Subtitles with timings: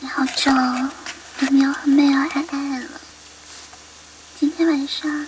[0.00, 0.52] 你好久
[1.40, 3.00] 都没有和妹儿爱爱了，
[4.38, 5.26] 今天晚上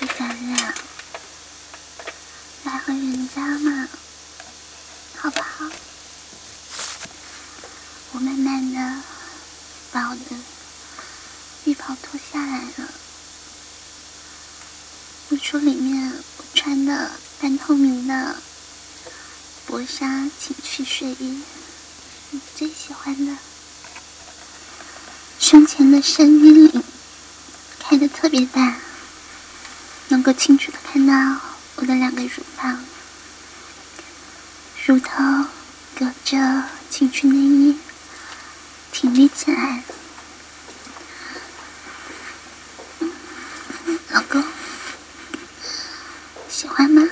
[0.00, 0.74] 就咱俩
[2.64, 3.88] 来和人家嘛，
[5.16, 5.64] 好不好？
[8.14, 9.02] 我慢慢的
[9.92, 10.36] 把我的
[11.66, 12.88] 浴袍脱下来了，
[15.28, 18.34] 露出里面我穿的半透明的
[19.66, 21.40] 薄纱情趣睡衣。
[22.30, 23.36] 你最喜欢的，
[25.38, 26.84] 胸前的深 V 领
[27.78, 28.76] 开的特别大，
[30.08, 31.14] 能够清楚的看到
[31.76, 32.84] 我的两个乳房，
[34.84, 35.14] 乳头
[35.96, 37.78] 隔着情趣内衣
[38.90, 39.84] 挺立起来。
[44.10, 44.42] 老公，
[46.48, 47.02] 喜欢吗？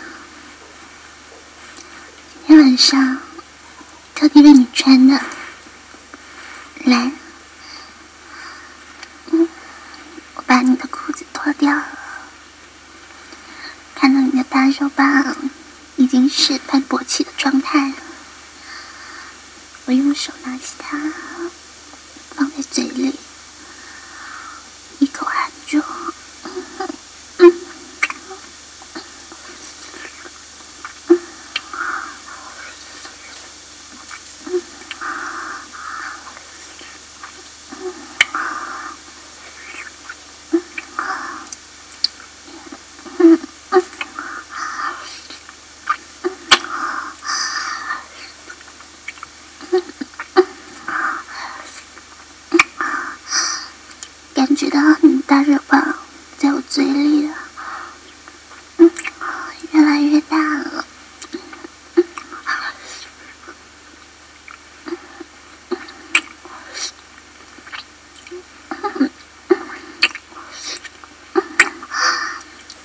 [2.46, 3.23] 今天晚上。
[4.34, 5.14] 因为你穿的，
[6.86, 7.12] 来，
[9.30, 9.48] 嗯，
[10.34, 11.86] 我把你的裤子脱掉了，
[13.94, 15.36] 看到你的大肉棒
[15.94, 17.94] 已经是半勃起的状态了，
[19.84, 20.98] 我用手拿起它，
[22.34, 23.14] 放在嘴里，
[24.98, 25.80] 一口含住。
[54.34, 55.96] 感觉得你热棒
[56.38, 57.34] 在我嘴里了，
[58.76, 58.90] 嗯，
[59.72, 60.84] 越来越大了，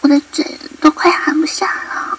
[0.01, 2.17] 我的嘴都快含不下了。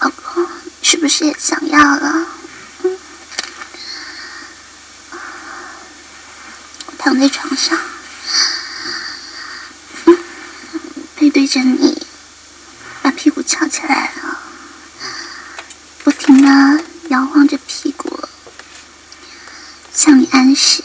[0.00, 0.48] 老公，
[0.82, 2.26] 是不是也想要了？
[2.82, 2.98] 嗯，
[6.86, 7.78] 我躺在床上，
[10.06, 10.18] 嗯，
[11.16, 12.06] 背对着你，
[13.02, 14.38] 把屁股翘起来了，
[16.04, 18.28] 不停的摇晃着屁股，
[19.92, 20.82] 向你暗示，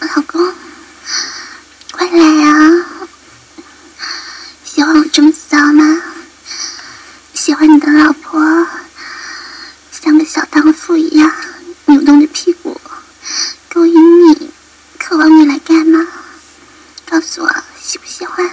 [0.00, 0.54] 老公，
[1.92, 2.86] 快来啊！
[4.64, 6.02] 喜欢我这么骚吗？
[7.34, 8.66] 喜欢你的老婆
[9.90, 11.32] 像个小荡妇一样
[11.86, 12.80] 扭动着屁股，
[13.68, 14.50] 勾引你，
[14.98, 16.06] 渴望你来干嘛？
[17.08, 18.44] 告诉我喜不喜欢？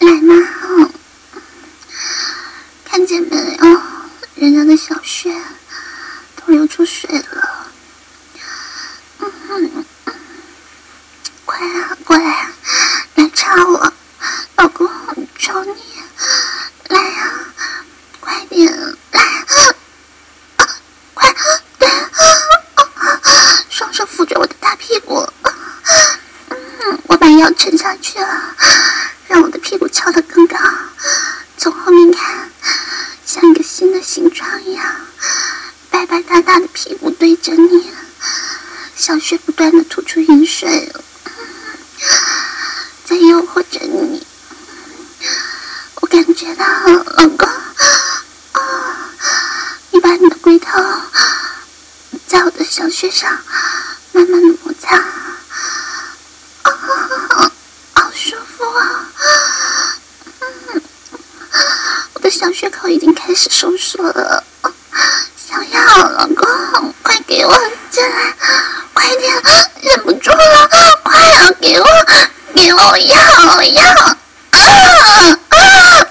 [0.00, 0.34] 来嘛！
[0.70, 0.90] 嗯
[3.34, 3.80] 看见没有？
[4.36, 5.34] 人家的小穴
[6.36, 7.66] 都流出水了。
[9.18, 9.84] 嗯哼，
[11.44, 12.52] 快啊，过来啊，
[13.16, 13.92] 来插我，
[14.54, 14.88] 老公，
[15.36, 15.74] 求你，
[16.90, 17.32] 来呀、
[18.20, 18.72] 快点
[19.10, 19.20] 来，
[20.58, 20.68] 啊
[21.12, 21.34] 快
[21.76, 21.88] 对，
[23.68, 25.28] 双手扶着我的大屁股，
[26.50, 28.54] 嗯，我把腰沉下去了，
[29.26, 30.56] 让我的屁股翘得更高，
[40.14, 40.92] 出饮水，
[43.04, 44.24] 在诱惑着你。
[45.96, 47.48] 我感觉到，老公，
[48.52, 49.10] 啊，
[49.90, 50.80] 你把你的龟头
[52.28, 53.28] 在我的小穴上
[54.12, 54.98] 慢慢的摩擦，
[56.62, 57.50] 啊，
[57.94, 59.10] 好舒服啊！
[60.38, 60.82] 嗯，
[62.12, 64.44] 我的小穴口已经开始收缩了，
[65.36, 67.52] 想要，老公，快给我
[67.90, 68.36] 进来，
[69.04, 69.30] 快点，
[69.82, 70.66] 忍不住了，
[71.02, 71.86] 快啊，给我，
[72.54, 73.18] 给我，我要，
[73.54, 73.82] 我要，
[74.50, 74.58] 啊
[75.50, 76.06] 啊！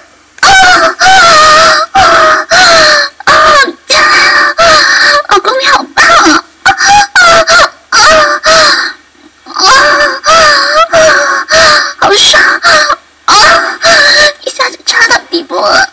[5.28, 6.06] 老公你好棒
[7.90, 7.98] 啊！
[11.98, 12.40] 好爽
[13.24, 13.34] 啊！
[14.42, 15.90] 一下就插到底部了。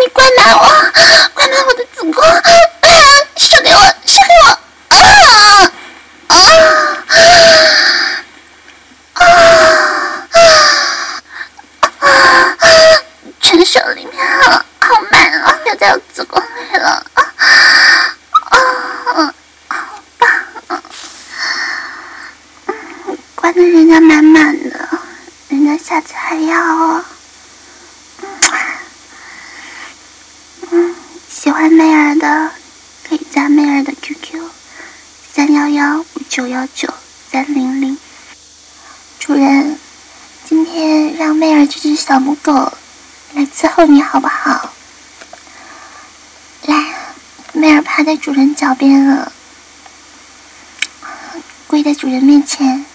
[0.00, 0.62] 你灌满我，
[1.34, 2.24] 灌满我的子宫，
[3.36, 4.48] 射给我，射给我，
[4.96, 5.06] 啊
[6.28, 6.40] 啊啊
[12.08, 12.58] 啊！
[13.40, 17.22] 全手里面啊，好满啊，要在我子宫里了，啊
[18.48, 19.34] 啊，
[19.68, 20.28] 好棒
[20.68, 20.82] 啊！
[23.34, 24.88] 灌的人家满满的，
[25.48, 27.04] 人家下次还要哦。
[31.28, 32.50] 喜欢妹儿的，
[33.08, 34.48] 可以加妹儿的 QQ：
[35.34, 35.52] 三
[35.82, 36.88] 幺五九幺九
[37.28, 37.98] 三零零。
[39.18, 39.80] 主人，
[40.44, 42.72] 今天让妹儿这只小母狗
[43.34, 44.72] 来伺候你好不好？
[46.66, 46.94] 来，
[47.52, 49.32] 妹儿趴在主人脚边了，
[51.66, 52.86] 跪在主人面前。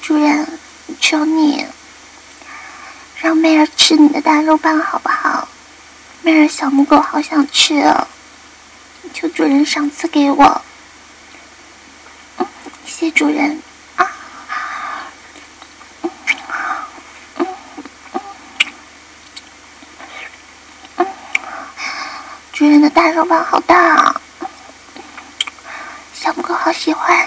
[0.00, 0.58] 主人，
[1.02, 1.66] 求你
[3.20, 5.46] 让妹儿吃你的大肉棒好不好？
[6.22, 8.08] 妹儿小母狗好想吃哦，
[9.12, 10.62] 求主人赏赐给我。
[13.00, 13.62] 谢主人
[13.96, 14.12] 啊！
[22.52, 24.20] 主人的大肉棒好大啊，
[26.12, 27.26] 小母狗好喜欢。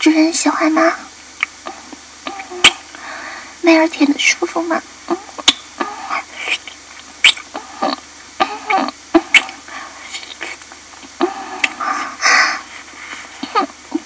[0.00, 0.92] 主人喜欢吗？
[3.64, 4.82] 妹儿舔的舒服吗？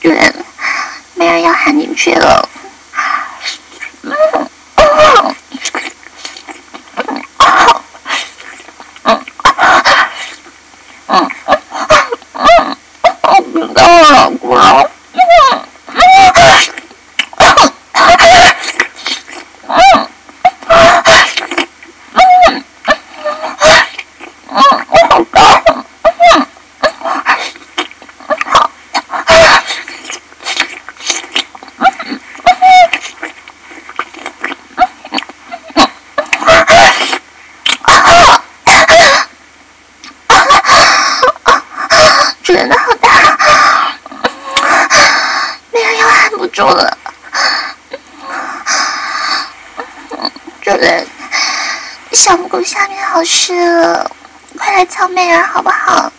[0.00, 0.44] 主人，
[1.14, 2.48] 妹儿要喊进去了。
[46.52, 46.98] 住了，
[50.60, 51.06] 主人，
[52.10, 52.48] 小母
[53.18, 54.08] 狗下面好湿了，
[54.56, 56.12] 快来敲妹儿好不好？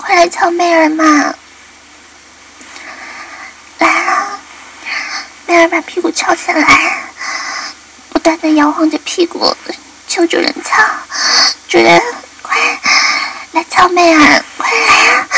[0.00, 1.32] 快来敲妹儿嘛！
[3.78, 4.40] 来了，
[5.46, 7.04] 妹儿把屁股翘起来，
[8.12, 9.56] 不断的摇晃着屁股，
[10.08, 10.76] 求主人敲，
[11.68, 12.02] 主人
[12.42, 12.58] 快
[13.52, 15.28] 来敲妹儿，快来啊！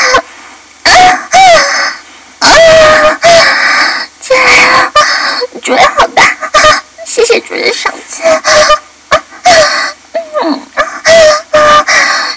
[5.61, 6.23] 主人好大，
[7.05, 8.23] 谢谢主人赏赐。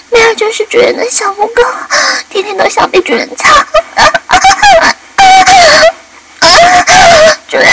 [0.09, 1.63] 妹儿就是主人的小母狗，
[2.71, 3.65] 天天都想被主人擦。
[7.49, 7.67] 主人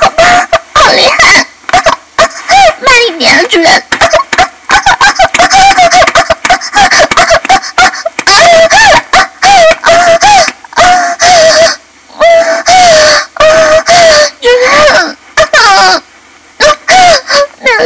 [0.00, 0.26] 好棒，
[0.72, 1.46] 好厉害，
[2.80, 3.84] 慢一点，主人。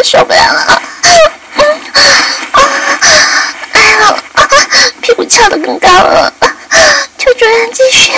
[0.05, 0.81] 受不了了！
[3.73, 4.17] 哎呦，
[5.03, 6.33] 屁股翘得更高了！
[7.19, 8.12] 求主人继续，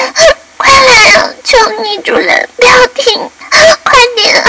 [0.59, 1.31] 快来呀！
[1.59, 3.29] 求你，主人不要停，
[3.83, 4.45] 快点，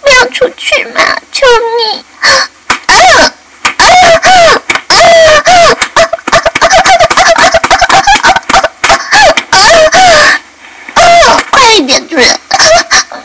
[0.00, 1.02] 不要出去嘛！
[1.30, 2.02] 求你！
[2.20, 2.48] 啊
[2.86, 2.96] 啊啊
[3.76, 4.30] 啊啊
[9.50, 9.60] 啊
[10.94, 12.40] 啊啊快一点，主人，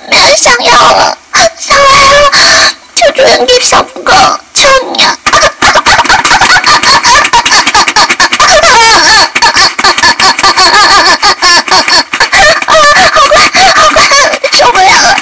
[0.10, 1.18] 没人想要了，
[1.58, 2.30] 想来了！
[2.94, 4.12] 求主人给小母狗，
[4.54, 5.18] 求你啊！
[8.40, 8.60] 好
[13.40, 14.02] 快，好快，
[14.52, 15.14] 受不了了！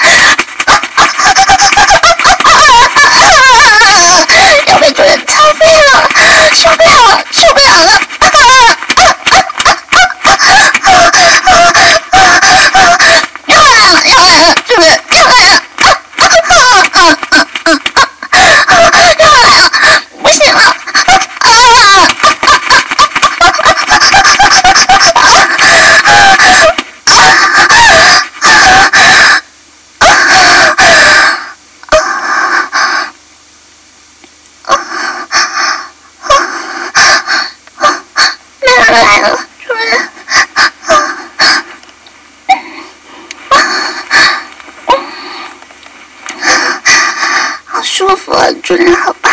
[48.64, 49.32] 主人好棒，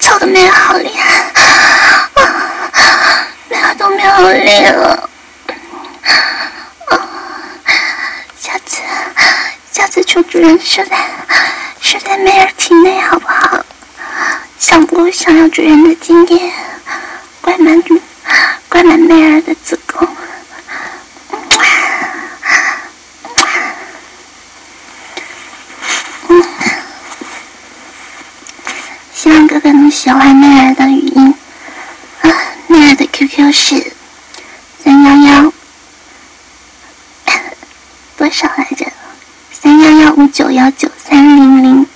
[0.00, 1.30] 操的妹儿好厉害，
[3.96, 5.10] 妹儿都没有力了。
[8.36, 8.82] 下次，
[9.70, 10.96] 下次求主人射在
[11.80, 13.64] 射在妹儿体内好不好？
[14.58, 16.52] 想不想要主人的经验？
[17.40, 17.80] 灌满
[18.68, 20.08] 灌满妹儿的子宫。
[29.14, 31.34] 希望哥哥能喜欢妹儿的语音。
[32.22, 32.28] 啊，
[32.66, 33.92] 妹儿的 QQ 是
[34.82, 35.52] 三幺幺
[38.16, 38.86] 多少来着？
[39.52, 41.93] 三幺幺五九幺九三零零。